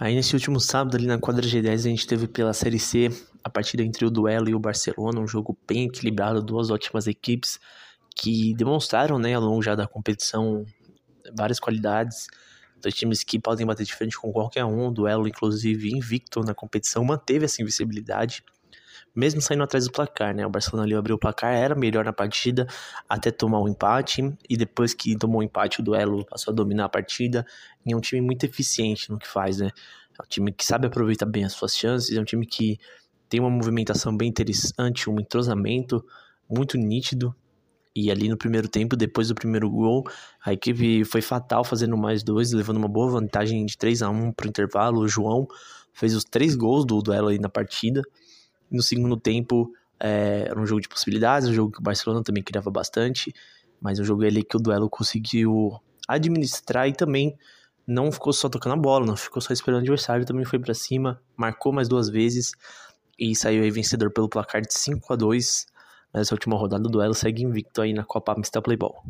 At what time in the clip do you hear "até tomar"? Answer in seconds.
23.08-23.60